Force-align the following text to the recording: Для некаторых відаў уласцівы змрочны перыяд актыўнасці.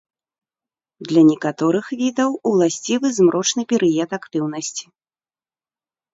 Для 1.11 1.21
некаторых 1.31 1.85
відаў 2.01 2.31
уласцівы 2.53 3.07
змрочны 3.19 3.61
перыяд 3.75 4.09
актыўнасці. 4.21 4.85